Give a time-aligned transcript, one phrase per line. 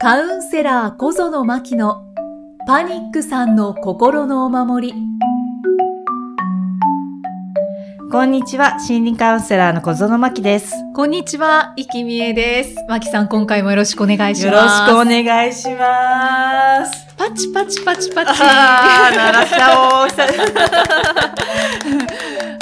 [0.00, 2.04] カウンセラー小園真希の
[2.68, 4.94] パニックさんの心のお守り。
[8.12, 10.72] こんにちは、心理カウンセラーの小園真希です。
[10.94, 12.76] こんにちは、生きみえです。
[12.88, 14.54] 真希さん、今回もよろしくお願いします。
[14.54, 17.08] よろしくお願いします。
[17.16, 18.40] パチパチパチパチ。
[18.40, 20.08] あー、鳴らしちゃおう。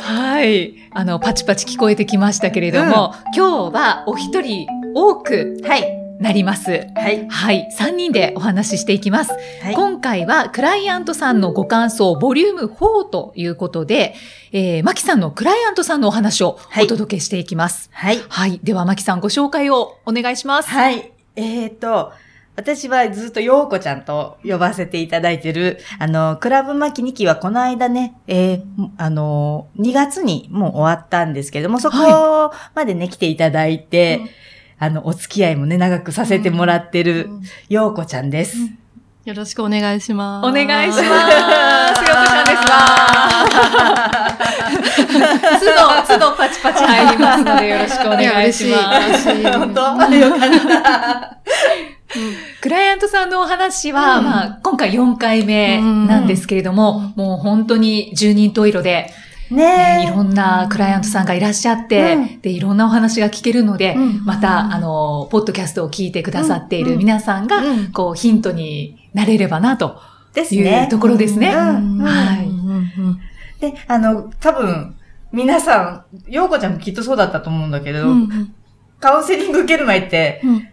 [0.01, 0.75] はい。
[0.91, 5.96] あの、パチパチ聞こえてきましたけれども、今日はお一人多くはい。
[6.21, 6.87] なります。
[6.95, 7.29] はい。
[7.29, 7.69] はい。
[7.77, 9.33] 3人でお話ししていきます。
[9.63, 9.75] はい。
[9.75, 14.15] 今回はクライアントさんのご感想、ボリューム4ということで、
[14.53, 17.91] えー、マキさんのクライアントさんのお話をお届けしていきます。
[17.93, 18.19] はい。
[18.29, 18.61] はい。
[18.63, 20.71] では、マキさんご紹介をお願いします。
[20.71, 21.13] はい。
[21.37, 22.13] えーと、
[22.57, 28.63] 私はずっとようこちゃんと呼ばせていただいてる、あの、クラブ巻き2期はこの間ね、えー、
[28.97, 34.23] あの、2月にもう終わったんですけども、そこまでね、来ていただいて、
[34.79, 37.31] あの、お付き合いもね、長くさせてもらってる、
[37.69, 38.59] ようこちゃんです。
[39.25, 40.47] よろしくお願いします。
[40.47, 41.03] お願いします。
[41.03, 41.19] ようこ
[42.03, 43.17] ちゃんですわ。
[46.07, 49.09] 都度、都度パチパチ入りますのでよろしくお願いします。
[49.09, 49.33] 嬉しい。
[49.33, 49.45] 嬉しい。
[49.45, 49.81] 本当？
[50.15, 50.41] よかっ
[50.83, 51.37] た。
[52.61, 59.11] クライアントさんのお話は、うんまあ、今回4回目なんですけれども、もう本当に十人十色で、
[59.51, 62.41] ね、いろんなクライアントさんがいらっしゃって、うん。
[62.41, 64.25] で、いろんなお話が聞けるので、うん。
[64.25, 67.93] また、あの、ポッドキャストを聞いてくださっている皆さんが、うん。
[67.93, 70.01] こう、ヒントになれればな、と
[70.33, 70.87] いですね。
[70.89, 70.91] う。
[70.91, 71.49] ところですね。
[71.49, 71.99] うん。
[71.99, 72.47] はい。
[72.47, 72.71] うん。
[72.71, 73.21] うん。
[73.61, 74.97] で、あの、多分、
[75.33, 78.55] 皆さん、ようこちゃんもきっとそうだったと思うんだけど、うんうん。
[79.01, 80.69] カウンセリング受ける前って、うん。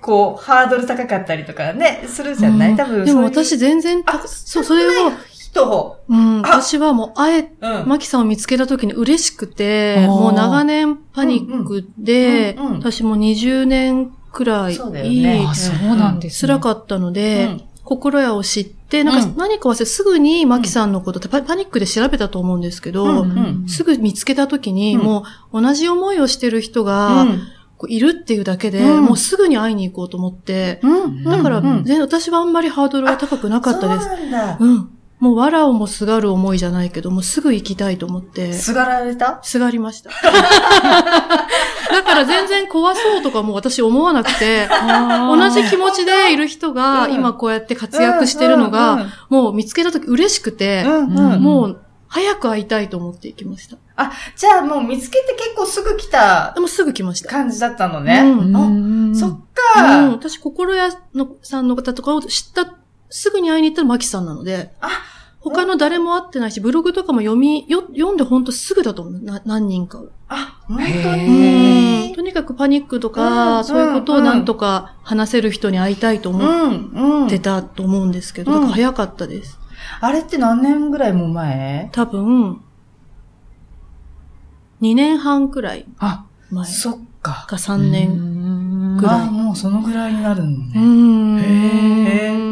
[0.00, 5.10] こう、ハードル高かったりとかね、するじゃない、多分でも私全然、あそう、それを、
[5.54, 6.60] 人、うん、あ。
[6.60, 7.88] 私はもう、あえ、うん。
[7.88, 12.66] マキさんを見つけた時に嬉しくて、もう長年パニックで、うん。
[12.66, 12.72] うん。
[12.72, 12.78] うん。
[12.78, 15.46] 私も20年くらい、そうだよね。
[15.48, 16.48] あ、そうなんですね。
[16.48, 17.62] 辛かったので、うん。
[17.84, 23.62] 心屋を知って、なんかうん何か忘れ、すぐにマキさんのことってパパニックで調べたと思うんですけど、うん。
[23.62, 23.68] うん。
[23.68, 25.02] すぐ見つけた時に、うん。
[25.02, 27.26] もう同じ思いをしてる人が、
[27.88, 29.04] いるっていうだけで、うん。
[29.04, 31.24] もうすぐに会いに行こうと思って、うん。
[31.24, 34.08] だから、うん全然私はあんまりハードルが高くなかったです。
[34.08, 34.56] そうなんだ。
[34.58, 34.90] うん。
[35.20, 39.38] もう、わらをもすがる思いじゃないけど、もうすぐ行きたいと思って、すがられた？
[39.42, 40.10] すがりました。
[41.90, 53.76] だから全然怖そうとかも私思わなくて、同じ気持ちでいる人がうん今こうやって活躍してるのうんが、もう見つけた時嬉しくて、もう早く会いたいと思って行きました。
[53.96, 57.28] あ、じゃあもう見つけて結構すぐ来たでもすぐ来ました。
[57.30, 58.20] 感じだったのね。
[58.24, 58.54] うん
[59.08, 60.08] うんそっうん、か。
[60.10, 62.66] 私、心屋のさんの方とかを知った、
[63.10, 64.88] すぐに会いに行ったらマキさんなので、あ
[65.40, 69.20] 他の誰も会ってないし、ブログとかも読み、よ読んでほんとすぐだと思う。
[69.22, 70.08] な何人かを。
[70.28, 72.12] あ、本当に？
[72.12, 77.38] んとにかくパニックとうか、んそういうことをなんとか話せる人に会いたいとう思ん、うんって。
[77.40, 79.58] たと思うんですけど、うんだから早かったです。
[80.00, 81.90] あれって何年ぐらいも前？
[81.92, 82.62] 多分、
[84.80, 87.44] 2年半くらいあ、前そっか。
[87.48, 88.96] か3年。
[88.96, 90.80] ぐぐらいあ、もうそのぐらいになるのうね。
[90.80, 91.38] ん。
[91.38, 92.43] へー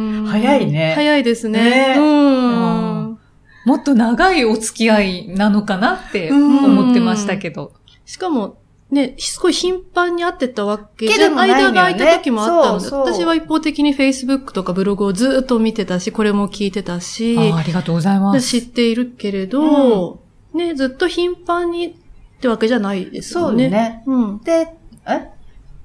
[0.43, 1.95] 早いね早いですねね。
[1.99, 3.19] うん。
[3.65, 7.73] もっと長いお付き合いなのかなってうん思ってましたけど。
[8.05, 8.57] しかも、
[8.91, 18.33] ね、すごい頻繁に会ってたわけけじゃでね間が空いた時もあったので、そうそう私は一方的に Facebook とかブログをずっと見てたし、これも聞いてたし、あありがとうございま。
[18.33, 20.21] です知っているけれど、
[20.53, 21.95] ね、ずっと頻繁にっ
[22.41, 23.71] てわけじゃないですそうよね。
[23.71, 24.03] ね。
[24.07, 24.41] うん。
[24.43, 24.75] で、
[25.07, 25.31] え？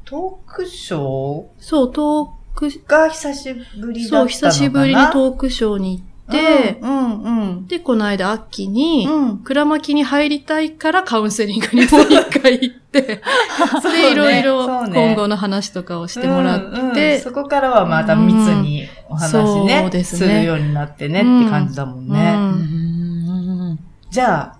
[0.03, 4.49] トークショそう、トーク、ーが久しぶりだったそう、のかな？
[4.49, 9.37] 久しぶりにトークショーに行って、うん、うん、で、この間秋に、うん。
[9.37, 13.21] 倉巻に入りたいからカウンセリングにもう一回行って、
[13.81, 17.21] そいろいろ今後の話とかをしてもらって、うんうん。
[17.21, 19.33] そこからはまた密にお話
[19.65, 20.19] ね、そうですね。
[20.19, 22.33] するようになってねって感じだもんね。
[22.35, 22.43] うん。
[22.43, 23.79] うん。
[24.09, 24.56] じゃあ、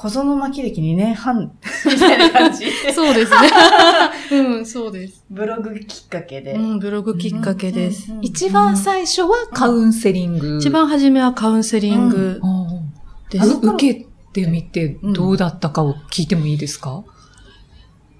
[0.00, 1.50] 小園巻歴2年半。
[1.84, 2.66] みたいな感じ。
[2.94, 3.38] そうですね。
[4.30, 5.24] うん、そうです。
[5.28, 6.52] ブログきっかけで。
[6.52, 8.12] うん、ブログきっかけです。
[8.12, 10.58] うん一番最初はカウンセリング。
[10.58, 12.40] 一番初めはカウンセリング
[13.30, 13.58] です。
[13.60, 17.02] 受けてみてどうだったかを聞いてもいいですか、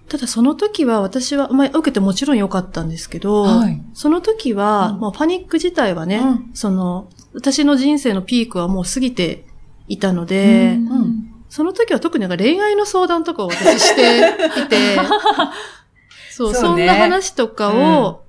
[0.09, 3.81] ただその時は私は、まあ、受けてもちろん良かったんですけど、はい。
[3.93, 5.01] その時は、うん。
[5.01, 6.51] もうパニック自体はね、うん。
[6.55, 9.45] その、私の人生のピークはもう過ぎて
[9.87, 10.89] いたので、うん。
[10.89, 11.08] その
[11.89, 14.19] 時は特になんか恋愛の相談とかを私して
[14.61, 14.97] いて、
[16.31, 16.85] そう、そうね。
[16.85, 18.23] そんな話とかを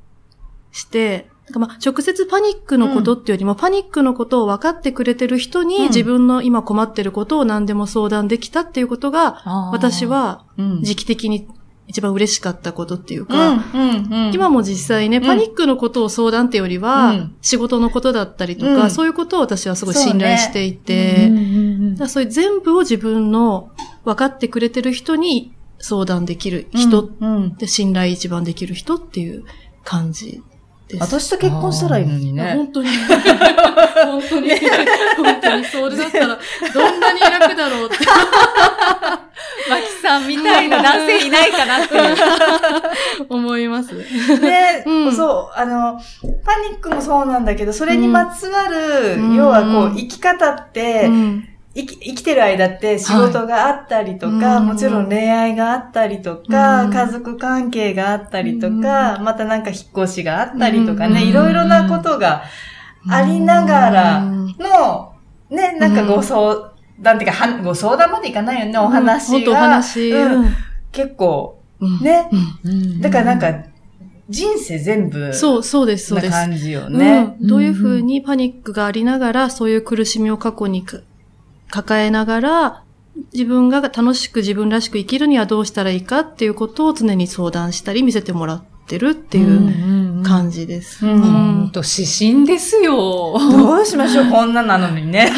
[0.71, 5.83] して、なんかまあ直接パニックのことっていうよりも、パニックのことを分かってくれてる人に、うん。
[5.87, 9.41] 自分の今困ってることを何でも相談できたっていうことが、
[9.71, 10.83] 私はうん。
[10.83, 11.47] 時期的に
[11.89, 14.31] 一番嬉しかったことっていううか、ん、うん、うん。
[14.33, 15.25] 今も実際ね、ん。
[15.25, 17.35] パニックのことを相談ってよりは、うん。
[17.41, 18.91] 仕事のことだったりとか、うん。
[18.91, 23.71] そういうことを私はすごい信頼していそうて、うんうんだからそういう全部を自分の
[24.05, 27.51] 分かってくれてる人に相談できる人っうんうん。
[27.55, 29.43] て信頼一番できる人っていう
[29.83, 30.43] 感じ。
[30.97, 32.53] 私と結婚したらいいのにね。
[32.55, 32.89] 本当に。
[32.89, 34.49] 本当に。
[35.17, 35.65] 本当に。
[35.65, 36.39] それだったら、
[36.73, 37.97] どんなに楽だろうって。
[39.69, 41.95] マキさんみたいな男性いないかなって。
[43.29, 43.95] 思います。
[44.39, 45.99] で、うんそう、あの、
[46.43, 54.63] パニックもそうなんだけど、それにまつわる、うん要はこう生き方って、うん生き生きてる間って仕事があったりとか、はい。
[54.63, 56.91] もちろん恋愛があったりとか、うん。
[56.91, 59.23] 家族関係があったりとか、うん。
[59.23, 61.29] またなんか引っ越しがあったりとかね、うん。
[61.29, 62.43] いろいろなことが
[63.07, 65.13] ありながらの、
[65.49, 69.59] ね、なんかご相談っていうか、はご相談までいかないよね、お話本当おが。
[69.59, 70.11] 話。
[70.11, 70.55] うん。
[70.91, 71.99] 結構、うん。
[71.99, 72.29] ね、
[72.63, 73.01] うん。
[73.01, 73.69] だからなんか、
[74.27, 76.31] 人生全部、そう、そうです、そうです。
[76.31, 77.35] な感じよね。
[77.39, 77.47] うん。
[77.47, 80.97] どういうふうにパニックがありながら、そういう苦しみを過去にか
[81.69, 82.83] 抱えながら、
[83.33, 91.05] 自分が楽しく自分らしく生きるにはどうしたらいいかっていうことを常に相談したり見せてもらってるっていう感じです。
[91.05, 91.27] うんほ
[91.65, 93.37] んと、指針ですよ。
[93.37, 95.29] どうしましょう、こんななのにね。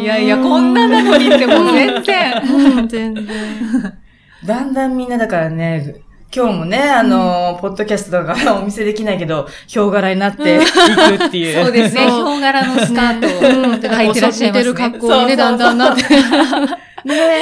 [0.00, 2.42] いやいや、こんななのにってもう全然。
[2.78, 3.26] うん、全然。
[4.46, 5.96] だんだんみんなだからね、
[6.34, 11.64] 今日もね、あの、ポッドキャストとか お見せできないけど、ヒョウ柄になっていくっていう。
[11.64, 12.02] そうですね。
[12.02, 14.64] ヒョウ柄のスカートうん、をで履いてらっしゃいますね。
[14.64, 16.02] 似てる格好にね、だんだんなって。
[17.04, 17.40] ね。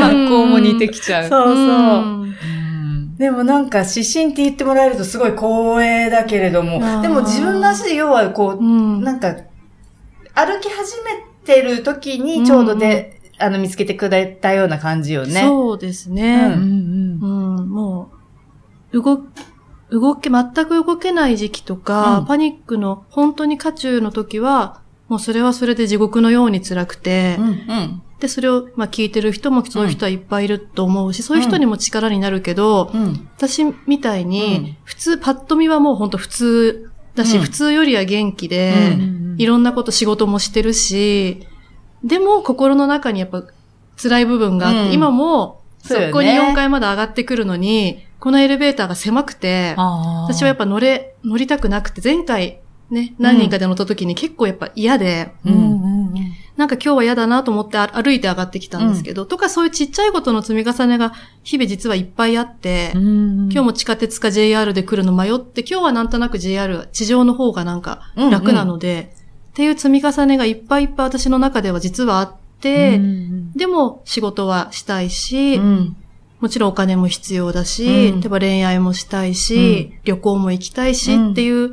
[0.00, 1.28] 格好も似てきちゃう。
[1.28, 1.56] そうそう。
[1.56, 2.32] んうん
[3.18, 9.28] でもなんか指針って言ってもらえるとすごい光栄だけれどもでも自分の足で要はこう、うんなんか、
[10.34, 15.42] 歩き始めてる時にちょうどで、あの、見つけてくれたような感じよね。
[15.42, 16.54] そうですうね。
[16.56, 17.26] うんう
[17.62, 18.21] ん、もう、
[18.92, 19.20] 動、
[19.90, 22.26] 動け、全く動けない時期とか、うん。
[22.26, 28.02] パニックの本当に渦中の時は、もうそれはそれで地獄のように辛くて、うん、うん。
[28.18, 33.28] で、それを、まあ聞いてる人もそういう人はいっぱいいると思うし、そういう人にも力になるけど、うん。
[33.36, 34.76] 私みたいに、うん。
[34.84, 37.42] 普通、パッと見はもう本当普通だし、うん。
[37.42, 39.34] 普通よりは元気で、うん。
[39.38, 41.46] いろんなこと仕事もしてるし、
[42.04, 43.44] でも心の中にやっぱ
[44.00, 44.92] 辛い部分があって、うん。
[44.92, 55.54] 今も、そこに4階まで上がってくるのに、このエレベーターが狭くて、私はやっぱ乗れ、乗りたくなくて、前回ね、何人かで乗った時に結構やっぱ嫌で、うん。
[55.54, 56.14] うん。
[56.56, 68.30] なんか今日は嫌だなと思ってあ歩いて上がってきたんですけど、とかそういうちっちゃいことの積み重ねが日々実はいっぱいあって、今今日も地下鉄か JR で来るの迷って、今日はなんとなく JR、地上の方がなんかうんうん。
[68.30, 69.16] 楽なので、
[69.50, 73.00] っていう積み重ねがいっぱいいっぱい私の中では実はあって、
[73.56, 75.96] でも仕事はしたいし、うん。
[76.42, 78.20] もちろんお金も必要だし、うん。
[78.20, 81.30] 例えば恋愛もしたいし、旅行も行きたいし、うん。
[81.30, 81.72] っていう、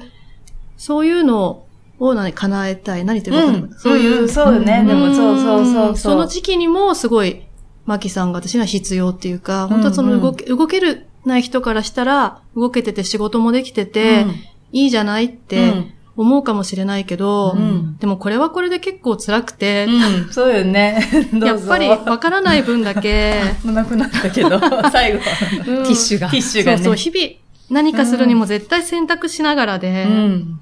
[0.77, 1.63] そういうの
[1.97, 3.03] を何叶えたい。
[3.03, 3.69] 何てるか分かん。
[3.71, 4.29] ないそういう、ん。
[4.29, 4.85] そうよね。
[4.85, 5.97] でもそうそうそう。
[5.97, 7.41] その時期にもすごい、
[7.87, 14.27] マキさんが私には必要っていうか、本当はその動け、動けるない人からしたら、動けてて仕事もできてて、
[14.71, 15.73] いいじゃないって
[16.21, 20.99] 思うかもしれないけど、うんでもこれはこれで結構辛くて、うん、うん、そうよね。
[21.41, 24.59] やっぱりわからない分だけ、 もうなくなったけど、
[24.91, 25.19] 最後。
[25.19, 26.77] うんティッシュがティッシュがね。
[26.77, 27.35] そうそう、日々
[27.69, 30.59] 何かするにも絶対選択しながらで、うん。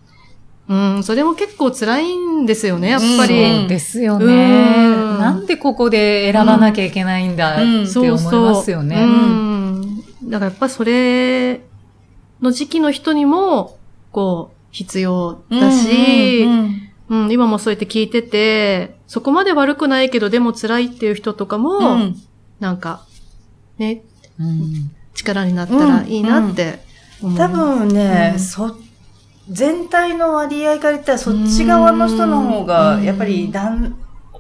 [0.70, 3.68] うん、それも結構辛いんですよね、やっぱそうり。
[3.68, 4.96] ですようね。
[4.96, 9.04] んなんでここで選ばなきゃいけないんだってうん思いますようね。
[9.04, 9.98] ん。
[10.24, 11.62] だからやっぱそれ
[12.42, 13.78] の時期の人にも、
[14.12, 22.16] こう、必要だし、うんうん、今もそうやって聞いてて、そこまで悪くないけどでも辛いっていう人とかも、うん。
[22.60, 23.04] なんか、
[23.80, 24.04] ね、
[24.40, 24.92] うん。
[25.16, 26.80] 力になったらいいなって
[27.24, 27.38] 思う。
[27.38, 28.40] 多分ね、うん。
[28.40, 28.78] そ、
[29.50, 33.98] 全体の割合から言ったらそっち側の人の方が、やっぱりだん、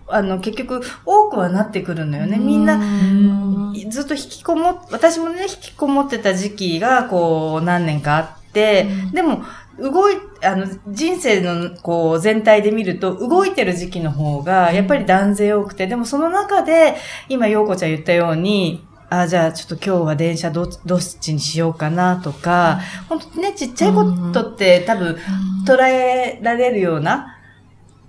[0.08, 2.38] あの、結局多くはなってくるのよね。
[2.38, 3.58] みんな、うん
[3.89, 9.12] ずっと引きこもっ、私もね、引きこもってた時期が、こう、何年かあって、うん。
[9.12, 9.44] でも、
[9.80, 16.96] 動い、あの、人生の、こう、全体で見ると、動いてる時期の方が、やっぱり断然多くて、でもその中で、
[17.30, 24.04] 今、ようこちゃん言ったように、あ、じゃあ、ちょっと今日は電車ど、どっちにしようかなとか、本当ね、ちっちゃいこ
[24.34, 25.18] とって多分、
[25.66, 27.38] 捉えられるような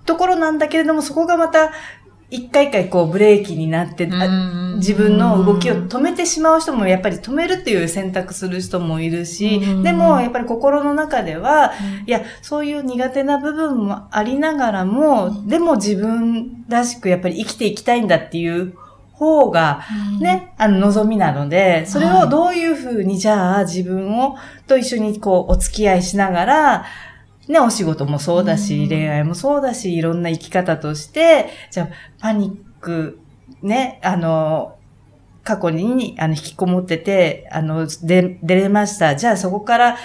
[0.06, 1.70] ところなんだけれども、そこがまた、
[2.30, 4.06] 一回一回こうブレーキになって、
[4.76, 11.72] 自分の動きを止めてしまう人もやっぱり止めるっていう選択する人もいるしうん、でもやっぱり心の中では、
[12.06, 18.74] いや、そういう苦手な部分もありながらも、でも自分らしくやっぱり生きていきたいんだっていう
[19.18, 19.80] 方が、
[20.20, 26.84] ね、あの、望みなので、それをどういうふうに、じゃあ自分を、と一緒にこう、お付き合いしながら、
[27.48, 28.88] ね、お仕事もそうだし、うん。
[28.88, 31.88] 恋愛もそうだし、いろんな生き方として、じゃあ、
[32.20, 33.18] パニック、
[33.62, 34.76] ね、あの、
[35.44, 39.16] 過去に、あの、引きこもってて、あの、で、出れました。
[39.16, 39.96] じゃあそこから、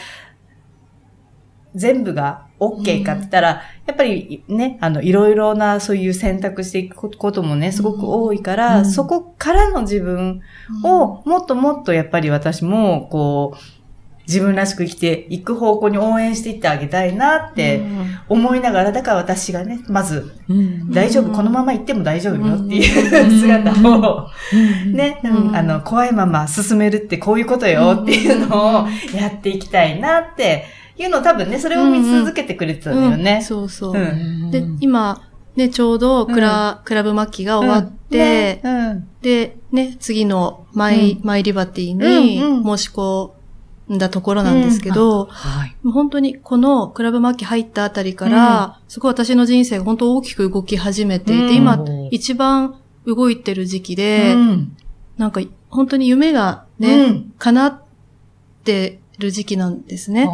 [1.76, 8.86] 全部が OK かって言ったら、やっぱりね、あの、いろいろなそういう選択していくこともね、すごく多いから、うん。
[8.86, 10.42] そこからの自分
[10.84, 13.83] を、もっともっとやっぱり私も、こう、
[14.28, 17.82] 自分らしく生きていく方向に応援していってあげたいなって
[18.30, 20.34] 思いながら、だから私がね、まず、
[20.90, 22.72] 大丈夫、うんこのまま行っても大丈夫よってうん。
[22.74, 24.30] いう姿を、
[24.94, 25.20] ね、
[25.54, 28.88] あの、怖いまま進めるってこういうことよっていうのを
[29.18, 30.66] やっていきたいなって
[30.98, 33.24] いうのを多分ね、それを見続けてくれてたんだようん。
[33.24, 33.42] ね。
[33.42, 33.94] そうそう。
[33.94, 34.52] うん。
[34.52, 35.22] で、今、
[35.56, 38.62] ね、ちょうどクラ、クラブマキが終わって、
[39.22, 41.22] で、ね、次のマイ、うん。
[41.24, 42.78] マイリバティにうんうん。
[42.78, 43.43] 申し込ん
[43.90, 45.76] だところなんですけど、はい。
[45.84, 51.54] もう本当にこのクラブマキ入ったあたりから、すごい私の人生が本当大きく動き始めていて、うん。
[51.56, 52.76] 今一番
[53.06, 54.78] 動いてる時期で、うん。
[55.18, 57.34] なんか本当に夢がうね、ん。
[57.38, 57.82] 叶っ
[58.64, 60.30] てる時期なんですね。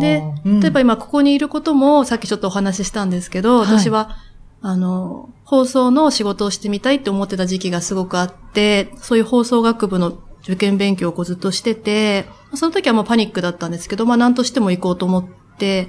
[0.00, 0.60] で、うん。
[0.60, 3.66] 例えば今ここにいることもさっきちょっとお話ししたんですけど、はい。
[3.66, 4.16] 私は、
[4.60, 15.24] あの、放送の仕事をしてみたいって思ってた時期がすごくあって、そういう放送学部の受験勉強をずっとしてて、その時はもうパニックだったんですけど、まあ何としても行こうと思っ
[15.58, 15.88] て、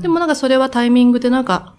[0.00, 1.74] でもなんかそれはタイミングでなんか、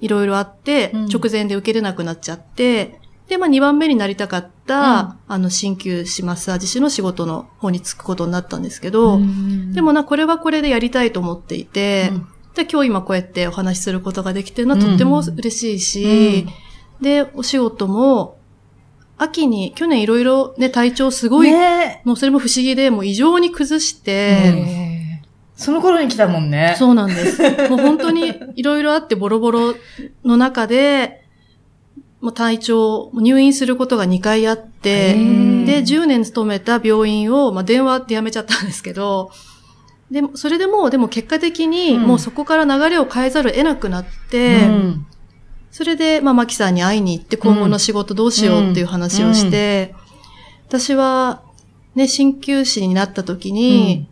[0.00, 1.06] いろいろあって、うん。
[1.06, 9.20] 直前で受けれなくなっちゃって、で、まあ2番目になりたかった、あの、鍼灸師マッサージ師の仕事の方に就くことになったんですけど、
[9.72, 12.26] でもな、これはこれでやりたいと思っていて、うん。
[12.54, 16.46] で、今日今こうやってお話しすることができてるのはとっても嬉しいし、
[17.00, 18.37] で、お仕事も、
[19.18, 22.02] 秋に、去年いろいろね、体調すごい、ね。
[22.04, 24.54] もうそれも不思議で、もう異常に崩して、
[25.56, 26.76] その頃に来たもんね。
[26.78, 27.42] そうなんです。
[27.68, 29.74] もう本当にいろいろあってボロボロ
[30.24, 31.24] の中で、
[32.20, 39.30] もう体調、入院することが2回あって、ーで、10年勤めた病院を、まあ、電話で辞めちゃったんですけど、
[40.10, 42.02] でも、それでもう、でも結果的に、うん。
[42.02, 45.06] もうそこから流れを変えざるを得なくなって、うん
[45.70, 49.94] それで、まあ、マキさんに会いに行って、今後の仕事どうしようっていう話をして、
[50.66, 51.42] 私は、
[51.94, 54.08] ね、鍼灸師になった時に、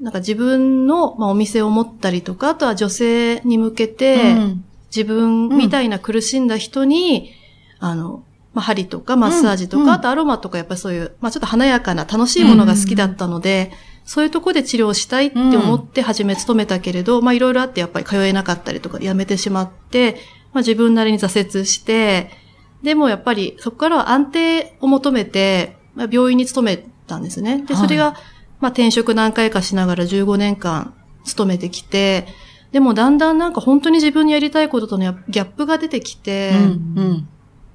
[0.00, 4.64] なんか自分の、まあ、お店を持ったりとか、あとは女性に向けて、うん。
[4.94, 7.32] 自分みたいな苦しんだ人に、
[7.80, 9.90] あの、まあ、針とかマッサージとか、うん。
[9.90, 13.72] あとアロマとかやっぱりそういう、まあ、ちょっと華やかな楽しいものが好きだったので、
[14.04, 20.16] そういうとこで治療したいって思って初め勤めたけれど、まあいろいろあってやっぱり通えなかったりとかで辞めてしまって、
[20.54, 22.30] まあ自分なりに挫折して、
[22.82, 27.62] でもやっぱりそこからは安定を求めて、まあ、病院に勤めたんですね。
[27.66, 28.12] で、それが、
[28.60, 30.94] まあ転職何回かしながら15年間
[31.24, 32.26] 勤めてきて、
[32.72, 36.52] でもだんだんなんか本当に自分にやりたいこととのギャップが出てきて、
[36.96, 37.28] うん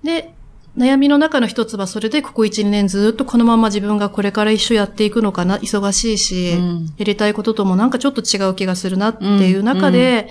[0.03, 0.33] で、
[0.77, 6.85] 悩みの中の一つはそれでここ1、2年ずっとこのまま自分がこれから一緒やっていくのかな、忙しいし、うん。
[6.97, 10.29] やりたいことともなんかちょっと違う気がするなっていう中で、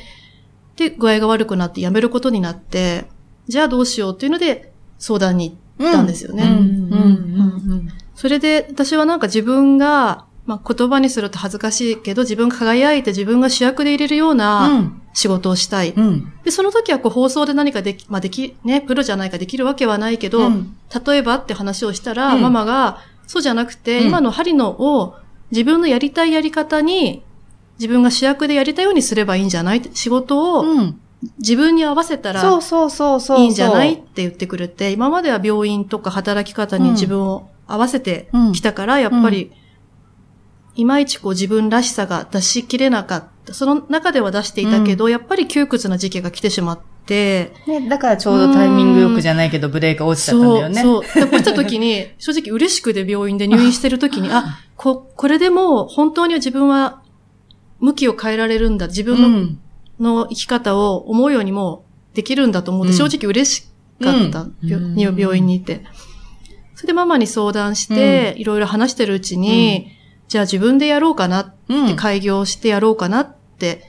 [0.78, 3.06] で、具合が悪くなって辞めることになって、
[3.48, 6.46] じゃあどうしようっていうので相談に行ったんですよね。
[8.14, 15.02] それで私はなんか自分が、まあ、言葉にすると恥ずかしいけど、自分が輝いて自分が主役でいれるよううなん。
[15.14, 15.94] 仕事をしたい。
[15.96, 16.32] うん。
[16.44, 20.76] で、その時はこう放送で何かでき、まあでき、ね、プロじゃないかできるわけはないけど、うん。
[21.06, 22.42] 例えばって話をしたら、うん。
[22.42, 24.06] ママが、そうじゃなくて、うん。
[24.06, 25.16] 今の針のを
[25.50, 27.24] 自分のやりたいやり方に、
[27.78, 29.82] 自分が主役でやりたいようにすればいいんじゃない？
[29.94, 31.00] 仕事をうん。
[31.38, 33.40] 自分に合わせたらそうそうそうそう。
[33.40, 33.94] いいんじゃない？
[33.94, 39.50] って言ってくれて、今までは病院とか働き方に自分を合わせてきたから、やっぱり、
[40.76, 43.52] いまいちこう自分らしさが出しきれなかった。
[43.52, 50.82] その中では出していたけど、やっぱり窮屈な時期が来てしまって、ね、だからちょうどタイミングよくじゃないけど、ブレーキが落ちちゃったんだよね。
[50.82, 51.28] そう、そう。
[51.30, 57.00] で落ちた時に、 正直嬉しくて病院で入院してる時に、あ、こ、これでもう本当に自分は
[57.80, 58.86] 向きを変えられるんだ。
[58.86, 59.60] 自分の,、うん。
[60.00, 62.98] の生き方を思うようにもできるんだと思って、うん。
[62.98, 63.66] 正直嬉し
[64.02, 64.96] かった、うん。
[64.98, 65.84] 病院にいて。
[66.74, 69.92] それでママに相談して、いろいろ話してるうちに、
[70.28, 71.86] じゃあ自分でやろうかなっうん。
[71.86, 73.82] て開業してやろうかなって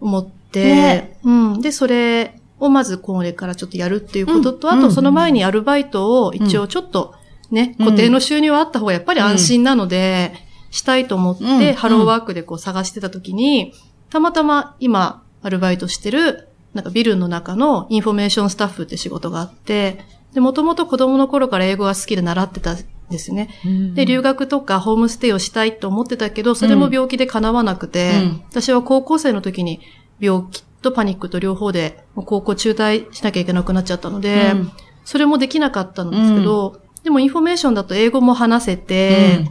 [0.00, 1.18] 思って、ね。
[1.24, 1.60] うん。
[1.60, 4.78] で、それをまずこれからちょっとやるっていうことと、うん。
[4.78, 7.14] あとその前にアルバイトを一応ちょっと
[7.50, 10.34] ね、うん固定の収入はあった方がやっぱり安心なので、
[10.70, 13.74] したいと思って、うんハローワークでこう探してた時に、
[14.08, 22.78] たまたま今アルバイトしてる、なんかビルの中のインフォメーションスタッフって仕事があって、で、もともと子供の頃から英語が好きで習ってたん
[23.10, 23.50] ですよね。
[23.94, 28.42] で、留学とかホームステイをしたいと思ってたけど、それも病気で叶わなくて、うん。
[28.48, 29.80] 私は高校生の時に
[30.20, 34.70] 病気とパニックと両方で高校中退しなきゃいけなくなっちゃったので、うん。
[35.04, 39.44] それもできなかったんですけど、でもインフォメーションだと英語も話せて、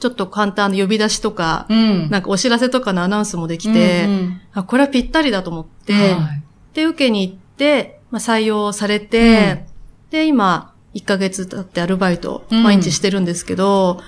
[0.00, 2.10] ちょっと簡単な呼び出しとか、うん。
[2.10, 4.40] なんかお知らせとかのアナウンスもできて、うんうん。
[4.52, 6.42] あ、これはぴったりだと思って、はい。
[6.74, 9.66] で、受けに行って、まあ、採用されて、
[10.10, 12.62] で、今、1ヶ月経ってアルバイト、うん。
[12.62, 14.06] 毎日してるんですけど、やっ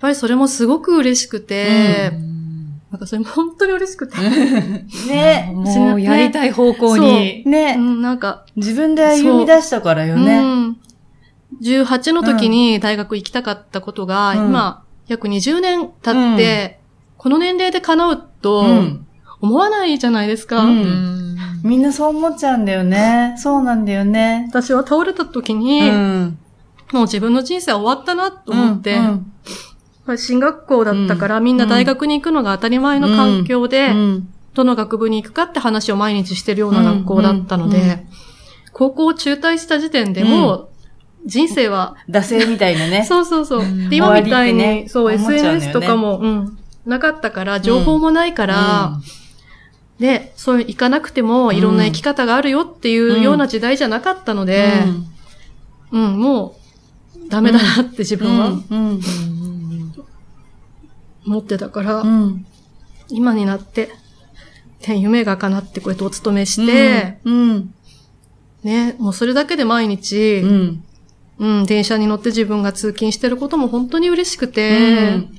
[0.00, 2.12] ぱりそれもすごく嬉しくて、
[2.90, 4.16] なんかそれも本当に嬉しくて、
[5.08, 5.50] ね。
[5.54, 7.42] もうやりたい方向に。
[7.44, 7.48] う。
[7.48, 7.74] ね。
[7.76, 10.18] ん、なんか、自分で歩み出したからよう。
[10.18, 10.40] ね。
[10.40, 10.76] ん、
[11.62, 14.48] 18の時に大学行きたかったことが、うん。
[14.48, 16.80] 今、約20年経って、
[17.16, 19.04] この年齢で叶うと、うん。
[19.40, 20.58] 思わないじゃないですか。
[20.64, 20.78] うん。
[20.80, 21.36] うん。
[21.62, 23.34] みんなそう思っちゃうんだよね。
[23.38, 24.46] そうなんだよね。
[24.48, 26.38] 私は倒れた時に、うん。
[26.92, 29.32] もう自分の人生は終わったなと思って、うん
[30.06, 34.28] まあ進学校だったから、みんな大学に行くのが当たり前の環境で、うん。
[34.54, 37.84] どの学部に行くかって話を毎日してるような学校だったので、うん。
[37.84, 37.90] うん。
[37.90, 38.06] う
[38.72, 40.68] 高校を中退した時点でもう、
[41.26, 43.04] 人生は、惰性みたいなね。
[43.08, 43.62] そうそうそう。
[43.90, 49.00] 今みたいに、ねそう、SNS とかも、うん、なかったから、情報もないから、
[49.98, 54.84] で、そういう行かなくてもいろんな生き方があるよっていうような時代じゃなかったので、
[55.90, 56.56] うん、も
[57.26, 58.48] う、ダメだなって自う分は。
[58.48, 58.64] ん。
[58.70, 59.00] うん。
[61.26, 62.46] 思ってたから、うん。
[63.08, 63.90] 今になって、
[64.86, 67.74] ね夢が叶ってこうやってお勤めして、うん。
[68.62, 70.84] ね、もうそれだけで毎日、うん
[71.38, 75.34] うん、電車に乗って自分が通勤してることも本当に嬉しくうて、ん。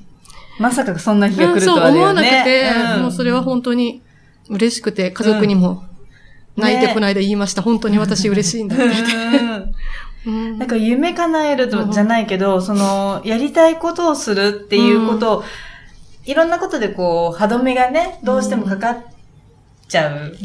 [0.60, 2.00] まさかそんな日がうん、来るとそうはだよね。
[2.00, 3.01] 思わなくて、ん。
[3.01, 4.01] もうそれは本当に
[4.50, 5.84] 嬉しくて、家族にも
[6.56, 7.62] 泣いてこないで言いました。
[7.62, 8.86] 本当に私嬉しいんだって
[10.25, 15.44] なんか夢叶えるとじゃないけど、その、やりたいことをするっていうことを、
[16.25, 18.98] いろんなことでこう、歯止めがね、どうしてもかかっ
[19.88, 20.36] ちゃう。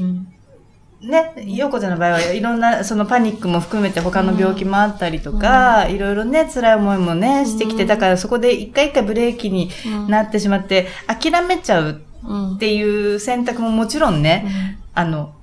[1.05, 9.71] ね、ようこちゃんの場合はいろんな、そのパニックも含めて他の病気もあったりとか、いろいろね、辛い思いもね、してきて、だからそこで一回一回ブレーキに
[10.09, 12.55] なってしまって、諦めちゃううん。
[12.55, 15.35] っていう選択ももちろんね、あの、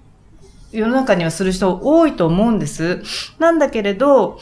[0.72, 3.04] 世の中にはする人多いと思うんです。
[3.38, 4.40] なんだけれど、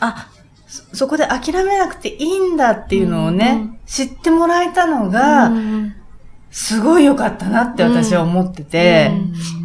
[0.00, 0.28] あ、
[0.66, 5.94] そそこで諦めなくていいんだっていうのをね、うん知ってもらえたのが、うん
[6.52, 9.10] すごい良かったなって私は思ってて、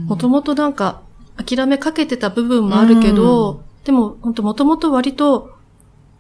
[0.08, 1.02] もともとなんか、
[1.38, 5.52] 諦めかけてた部分もあるけど、でも、本当もともと割と、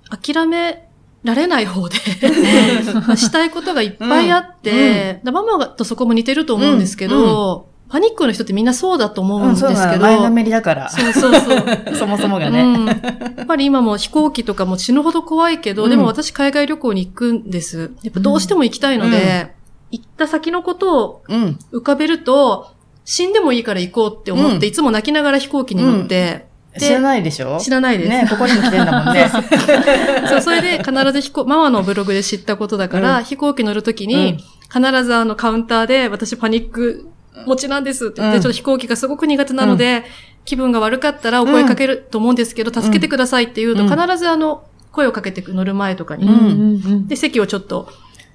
[0.09, 0.87] 諦め
[1.23, 1.95] られない方で、
[3.17, 10.89] したいことがいっぱいあって、ママとそこも似てると思うんですけど、パニックの人ってみんなそうだと思うんですそうなけど、の前のめりだから。
[10.89, 11.65] そうそうそう。
[11.95, 12.61] そもそもがね。
[12.61, 12.93] うん、や
[13.43, 15.89] っぱり今も飛行機とかも死ぬほど怖いけど、うん。
[15.89, 17.91] でも私海外旅行に行くんです。
[18.03, 19.55] やっぱどうしても行きたいので、
[19.91, 21.59] 行った先のことをうん。
[21.71, 22.71] 浮かべると、
[23.09, 24.63] 死んでもいいから行こうって思って、うん。
[24.65, 27.57] いつも泣きながら飛行機に乗って、で知らないでしょ？
[27.57, 28.09] 知らないです。
[28.09, 29.31] ね、ここにも来てんだもんね。
[30.27, 33.23] そう、それで必ず飛行、ママのブログで知ったことだから、うん。
[33.23, 34.37] 飛行機乗るときに、
[34.71, 37.07] 必ずあのカウンターで、私パニック
[37.45, 38.43] 持ちなんですって言って、うん。
[38.43, 40.03] ちょっと飛行機がすごく苦手なので、
[40.43, 43.89] 気分が悪かったらお声かけると思うんですけど、助けてくださいって言うと、うん。
[43.89, 47.07] 必ずあの、声をかけて乗る前とかに、うん。
[47.07, 47.87] で、席をちょっと、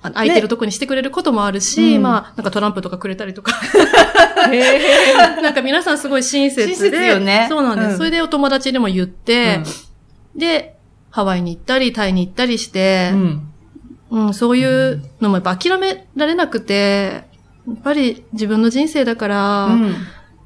[0.02, 3.52] あの空いてるとこにしてくれることもあるし、うんまあ、なんかトランプとかくれたりとか。
[5.40, 6.74] なんか皆さんすごい親切で。
[6.74, 9.60] 親切よねそうなんです、うんそれでお友達にも言って、
[10.34, 10.76] で、
[11.10, 13.48] ハワイに行ったり、タイに行ったりしてう、ん。
[14.10, 17.24] うん、そういうのもやっぱ諦められなくて、
[17.66, 19.94] やっぱり自分の人生だから、うん。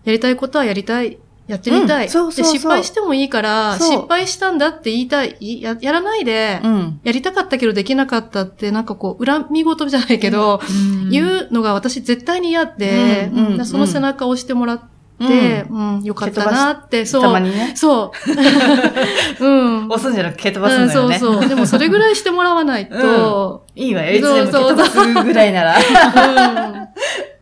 [0.05, 1.19] やりたいことはやりたい。
[1.47, 2.07] やってみたい。
[2.07, 5.37] うんそうそうそうで失敗してもいいから、失敗したんだって言いたい。
[5.41, 7.01] いややらないで、うん。
[7.05, 10.61] やりたかったけどできなかったって、なんかこう、恨み事じゃないけど、
[11.11, 14.81] 言うのが私絶対に嫌で、うんうんその背中を押してもらっ
[15.19, 17.23] て、うん、よかったなって、そう。
[17.23, 17.73] たまにね。
[17.77, 18.13] そ
[19.41, 19.41] う。
[19.45, 19.49] う
[19.83, 19.89] ん。
[19.89, 21.19] 押すんじゃなくて蹴飛ばすうんんだよね。
[21.19, 21.49] そうそう。
[21.49, 24.13] でもそれぐらいしてもらわないと、いいわよ。
[24.13, 25.77] いつでも蹴飛ばすぐらいなら。
[25.77, 26.87] うん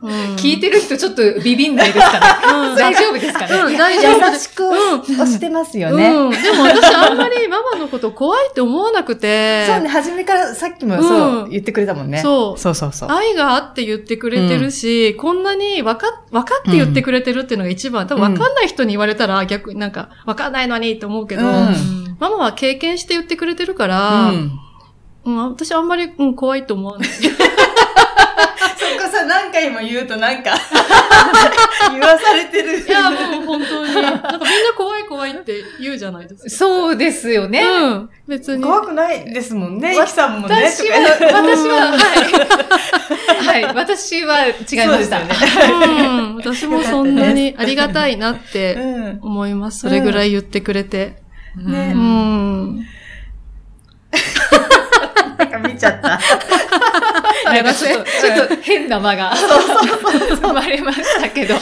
[0.05, 2.27] うん聞いてる人ちょっとビビんないですかね？
[2.71, 3.55] うん大丈夫ですかね？
[3.55, 6.11] うん、大丈夫優しく押してますようね。
[6.11, 6.31] ん。
[6.31, 12.19] でも私あんまりママのこと怖いって思わなくて、そうね、初めからさっきもうんそう言ってくれたもんね。
[12.19, 13.09] そうそうそうそう。
[13.11, 24.61] 愛があって言ってくれてるし、こんなにわか、わかって言ってくれてるっていうのが一番、多分わかんない人に言われたら逆になんか、わかんないのにって思うけど、うんママは経験して言ってくれてるかうら、ん。
[25.25, 27.09] うん私あんまり、うん、怖いと思わない。
[29.25, 30.53] 何回も言うとなんか、
[31.91, 32.81] 言わされてる。
[32.81, 33.95] いや、もう本当に。
[33.95, 34.41] なんかみんな
[34.77, 36.51] 怖い怖いって言うじゃないですか。
[36.51, 37.63] そうですよね。
[37.63, 38.11] うん。
[38.29, 38.63] 別に。
[38.63, 40.55] 怖くないですもんね、イキさんもね。
[40.55, 40.97] 私は、
[41.33, 43.65] 私は、はい。
[43.65, 44.55] はい、私は違い
[44.87, 45.21] ました。
[45.21, 45.27] ね
[45.69, 46.37] うん。
[46.37, 49.19] 私もそんなにありがたいなってうん。
[49.23, 49.81] 思います。
[49.81, 51.23] それぐらい言ってくれて。
[51.57, 52.87] ねううんん。
[55.39, 56.19] なんか見ちゃった。
[57.53, 59.33] なんかちょっと、ちょっと変な間が
[60.41, 61.55] 生まれましたけど。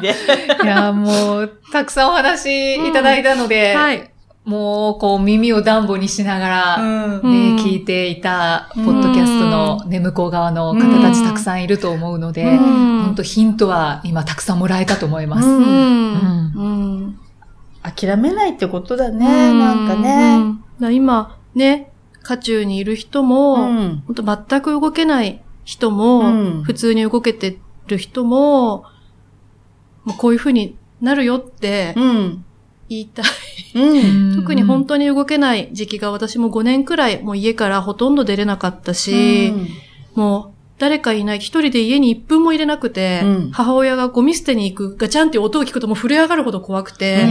[0.00, 0.14] で。
[0.62, 4.10] いや、もう、たくさんお話いただいたので、はい。
[4.44, 15.48] もう、こう、耳を暖房にしながら、んね、うん聞いていた、ポッドキャストのね、向こう側の方たちたくさんいると思うので、うん本当ヒントは今たくさんもらえたと思います。
[15.48, 15.62] うん。
[15.62, 16.68] んう
[17.06, 17.18] ん。
[17.82, 20.94] 諦めないってことだね、なんかうね。
[20.94, 21.89] 今、ね、
[22.22, 28.84] 渦中にいる人も、うん本当全く動けない人も、うん普通に動けてる人も、
[30.04, 32.44] もうこういう風になるよってうん。
[32.88, 33.24] 言いたい。
[33.74, 34.36] うん。
[34.40, 39.52] 特に本当に動けない時期が私も5年くらいもう家からほとんど出れなかったし、
[40.14, 47.26] もう誰かいない、一人で家に1分も入れなくて、うん母親がゴミ捨てに行くガチャンっていう音を聞くともう震え上がるほど怖くて、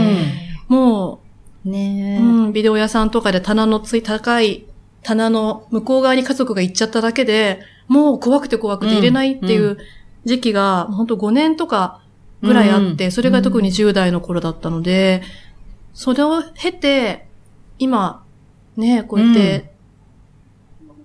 [0.68, 1.30] もう、うん
[1.64, 2.22] ねえ。
[2.22, 4.64] うん、ビデオ屋さんとかで棚のつい高い
[5.02, 9.78] 棚の向こう側に家族が行っちゃっただけで、もう怖くて怖くて入れないっていううん。
[10.24, 12.02] 時期が、本当5年とか
[12.42, 15.22] ぐらいあって、それが特に10代の頃だったので、
[15.94, 17.26] それを経て、
[17.78, 18.24] 今、
[18.76, 19.72] ね、こうやって、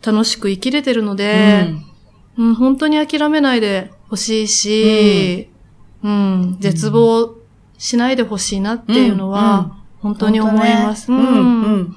[0.06, 1.74] 楽しく生きれてるので、
[2.38, 5.50] うん、本当に諦めないでほしいし、
[6.04, 7.36] うん、絶望
[7.78, 11.12] しないでほしいなっていうのは、本当に思います。
[11.12, 11.20] うん。
[11.20, 11.64] うん。
[11.64, 11.96] うん。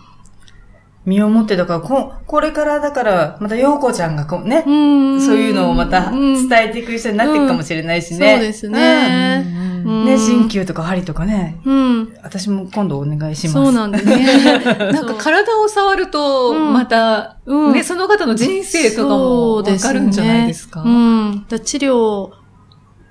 [1.08, 4.70] 身をもって、だから、こ、これからだから、また、ようこちゃんがこうね、う
[5.16, 8.34] んそういうのをまたうん伝えていく人になっていくかもしれないしね。
[8.34, 9.42] そうですね。
[9.86, 10.04] うん。
[10.04, 12.14] ね、鍼灸とか針とかね、うん。
[12.22, 13.52] 私も今度お願いします。
[13.54, 14.52] そうなんですね。
[14.92, 20.82] なんか体を触ると、うんまた、うんね、その方の人生とかもわかるんじゃないですか。
[20.82, 21.46] うん。
[21.48, 22.32] だ治療を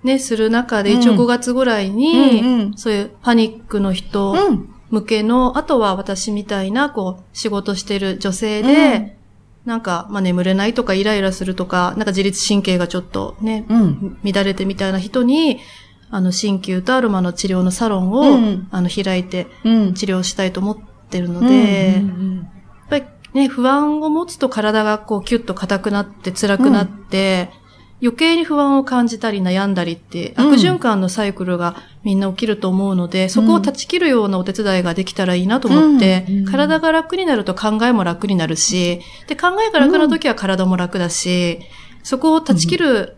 [0.03, 4.69] ね、する中で、うん一応5月ぐらいに、そういうパニックの人うん。
[4.89, 9.17] 向けの、あとは私みたいな、こう、仕事してる女性で、
[9.65, 14.17] なんか、まあ、眠れないとかイライラするとか、なんか自律神経がちょっとね、うん。
[14.23, 15.59] 乱れてみたいな人に、
[16.09, 19.93] あの、鍼灸とアロマの治療のサロンを、うんあの、開いてうん。
[19.93, 20.77] 治療したいと思っ
[21.09, 22.47] てるので、うん
[22.89, 27.49] やっぱりね、不安を持つと体がこうキュッと硬くなって辛くなって、
[28.01, 30.47] 余計に不安を感じたり悩んだりって、うん。
[30.53, 36.45] 悪循環のサイクルがみんな起きると思うので、そこを断ち切るようなお手伝いができたらいいなと思って、うん。
[36.45, 41.59] 体が楽になると考えも楽になるし、で、考えが楽な時は体も楽だし、
[42.03, 43.16] そこを断ち切る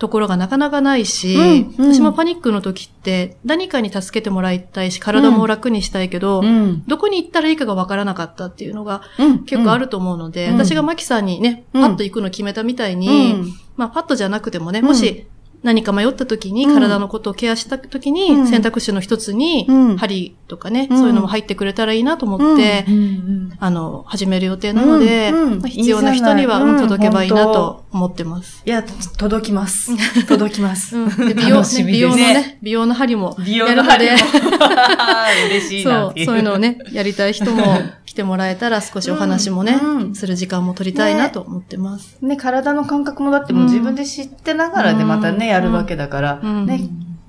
[0.00, 6.82] ところがなかなかないし、うんうん私もパニックの時って何かに助けてもらいたいし、体も楽にしたいけど、うん。
[6.86, 9.44] どこに行ったらいいかがわからなかったっていうのがうん。
[9.44, 13.52] 結構あると思うので、うん私がマキさんにね、うんパッと行くの決めたみたいに、うん。
[13.76, 15.26] まあパッとじゃなくてもね、うんもし
[15.62, 16.74] 何か迷った時に、うん。
[16.74, 18.46] 体のことをケアした時に、うん。
[18.46, 19.96] 選択肢の一つに、うん。
[19.98, 20.96] 針とかね、うん。
[20.96, 25.32] そういうのも入ってくれたらいいなと思って、うんあの、始める予定なので、
[25.68, 28.62] 必要な人には届けばいいなうんと思ってます。
[28.64, 28.82] いや、
[29.18, 29.92] 届きます。
[30.26, 30.96] 届きます。
[31.34, 34.16] 美容、美容のねね、美容の針も美容やるの針も、
[35.50, 36.24] 嬉しいなそう。
[36.24, 37.62] そういうのをね、やりたい人も
[38.10, 42.18] 来てもらえたら少しお話もね、うんする時間も取りたいなと思ってます。
[42.20, 46.88] ね、体の感覚もだってもう自分で知ってながらでうんまたね、やるわけだから、うんね、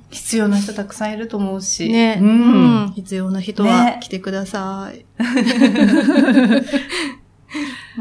[0.10, 1.88] 必要な人たくさんいると思うし。
[1.88, 2.94] ね、ううんん。
[2.94, 5.06] 必要な人はね来てください。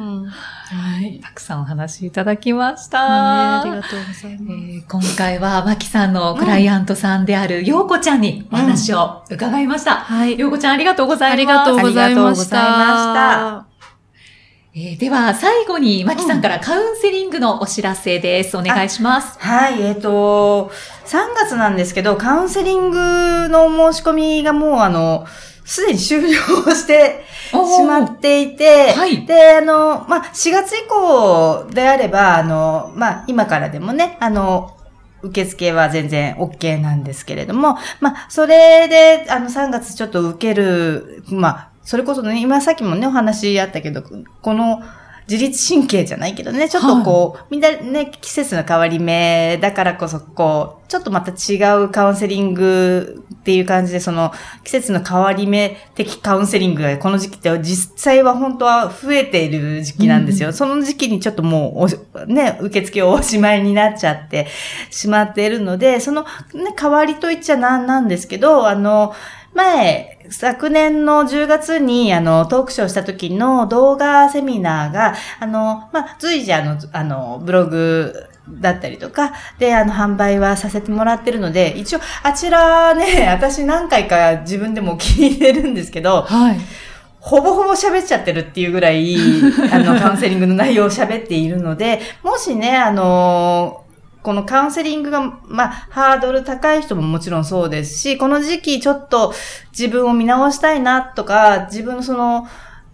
[0.00, 0.22] うん。
[0.24, 1.20] ねはい。
[1.20, 3.68] たくさんお話いただきましあた。
[3.68, 4.56] りがとうございえます。
[4.56, 9.96] ー今回は、マキさんのクライアントさんである、ようこちゃんにお話を伺いました。
[9.96, 10.38] はい。
[10.38, 11.32] ようこちゃんありがとうございます。
[11.32, 13.66] ありがとうございました。
[14.72, 18.56] えーでは、最後に、マキさんからカウンセリングのお知らせです。
[18.56, 19.36] お願いします。
[19.40, 20.70] はい、えっ、と、
[21.06, 25.26] 3月なんですけど、カウンセリングの申し込みがもうあの、
[25.64, 26.32] すでに終了
[26.74, 29.24] してしまっていて、はい。
[29.26, 34.76] で、あの、まあ、4月以降であれば、あの、まあ、今からでもね、あの、
[35.22, 44.82] 受付は全然 OK なんですけれども、まあ、それで、あの、3月ちょっと受ける、まあ、それこそね、今さっきもね、お話あったけど、この
[45.30, 54.32] 自律神経じゃないけどね、ちょっとこう、みんなね、季節の変わり目だからこそ、こう、ちょっとまた違うカウンセリングっていう感じで、その
[54.64, 60.48] 季節の変わり目的カウンセリングがこの時期って実際は本当は増えている時期なんですよ。
[60.48, 64.48] うんその時期にちょっともうお、ね、受付おしまいになっちゃって
[64.90, 66.22] しまっているので、その、
[66.54, 69.14] ね、代わりといっちゃなんなんですけど、あの、
[69.54, 86.60] 前、昨年の10月に、あの、トークショーした時の動画セミナーが、あの、まあ、随時あの、あの、ブログだったりとか、で、あの、販売はさせてもらってるので、一応、あちらね、 私何回か自分でも聞いてるんですけど、はい。
[87.18, 89.16] ほぼほぼ喋っちゃってるっていうぐらい、
[89.72, 93.84] あの、カウンセリングの内容を喋っているので、もしね、あの
[94.22, 99.32] このカウンセリングが、まあ、ハードル高い人ももちろんそうですし、この時期ちょっと
[99.70, 102.46] 自分を見直したいなとか、自分のその、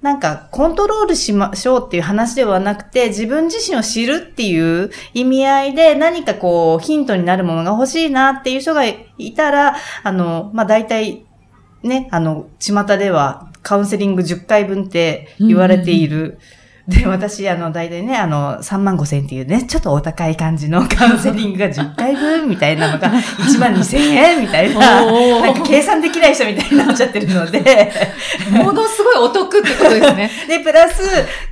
[0.03, 11.27] なんか、コントロールしましょうっていう話ではなくて、自分自身を知るっていう意味合いで何かこう、ヒントになるものが欲しいなっていう人がいたら、あの、まあ、大体、
[11.83, 16.39] ね、あの、巷ではカウンセリング10回分って言われている。
[16.89, 23.11] で、私、あの、大体ね、あの、3万5千っていうね、ちょっとお高い感じの カウンセリングが10回分みたいなのが
[23.43, 27.93] 1万2千円みたいな、なんか計算できない人みたいになっちゃってるので、
[28.51, 30.31] ものすごいお得ってことですね。
[30.47, 31.03] で、プラス、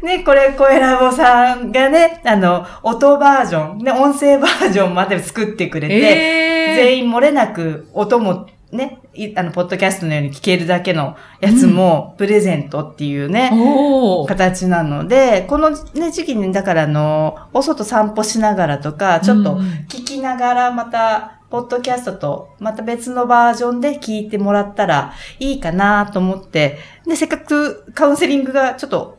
[0.05, 14.29] ね、これ、コエラボさんがね、あの、音バージョン、ね、音声バージョンまで作ってくれて、え全員漏れなく音もね、いあの、ポッドキャストのように聞けるだけのやつもプレゼントっていうね、おー。
[14.29, 29.19] 形なので、このね、時期に、だからあの、お外散歩しながらとか、ちょっとうんうん聞きながらまた、ポッドキャストとまた別のバージョンで聞いてもらったらいいかなと思って、で、せっかくカウンセリングがちょっと、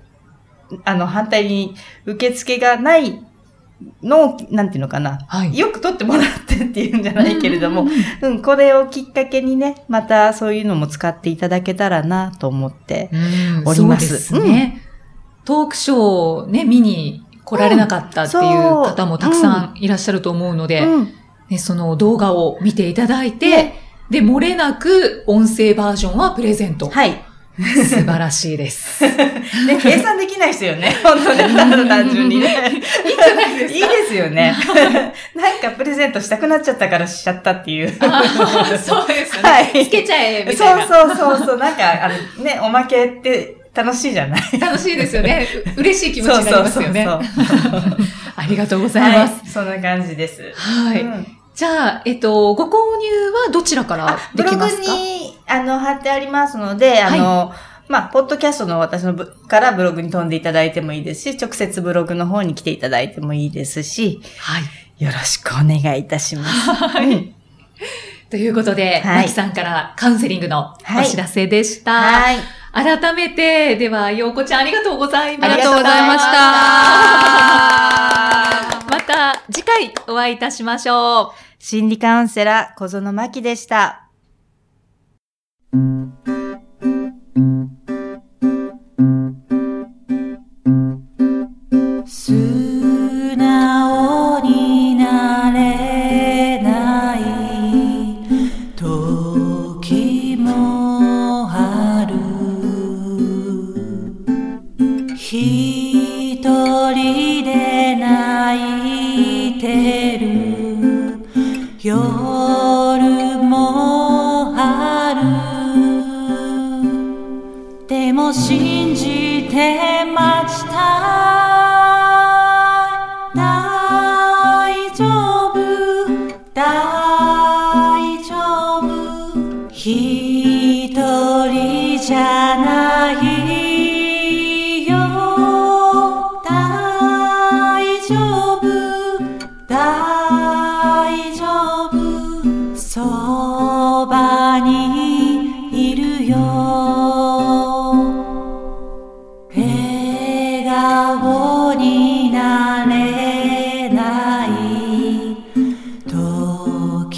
[0.84, 3.24] あの、反対に受付がない
[4.02, 5.58] のを、なんていうのかな、はい。
[5.58, 7.86] よく取ってもらってっていうんじゃないけれども
[8.22, 14.82] うん、うん、これをきっかけにね、またそういうのも使っていただけたらなと思って、うんおりますそうですね。
[15.44, 21.14] トークショーをね、見に来られなかったっていう方もたくさんいらっしゃると思うので、うん
[21.50, 26.90] ね、その動画を見ていただいて、ねで、漏れなく音声バージョンはプレゼント。
[26.90, 27.24] はい。
[27.58, 29.04] 素晴らしいです。
[29.08, 30.94] ね、計算できない人よね。
[31.04, 32.72] 本当ね、ただ単純にね。
[32.74, 34.54] いいじゃないですいいですよね。
[35.36, 37.98] なんかプレゼントしたくなっちゃったからしちゃったっていう。
[37.98, 38.24] か。
[38.78, 39.50] そうですよね。
[39.50, 40.88] はいつけちゃえ、みそたいうな。
[40.88, 41.58] そうそうそう。
[41.58, 45.48] なんか、あの、ね、おまけって楽しいじゃない楽しいですよね。
[45.78, 47.06] う嬉しい気持ちになりますよね。
[47.06, 47.98] そうそうそうそう
[48.36, 49.34] ありがとうございます。
[49.34, 49.50] はい。
[49.50, 50.42] そんな感じです。
[50.56, 51.02] はい。
[51.02, 54.92] うんじゃあ、えっと、ご購入はどちらからブログできますか？
[54.94, 57.54] に、あの、貼ってありますので、あの、
[57.88, 64.64] まあ、ポッドキャストの私のブからブログに飛んでいただいてもいいですし、直接ブログの方に来ていただいてもいいですし、はい。
[65.04, 66.72] よろしくお願いいたします。
[66.74, 67.36] はいうん
[68.30, 71.94] ということで、はいマキさんからカウンセリングのお知らせでした。
[71.94, 72.38] はい。
[72.74, 75.54] 改めて、では、ようこちゃんありがとうございました。
[75.54, 76.32] ありがとうございました
[78.92, 81.64] また次回お会いいたしましょう。
[81.64, 84.05] 心理カウンセラー、小園真希でした。
[92.06, 92.66] 素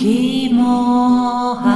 [0.08, 1.68] Kimoharu.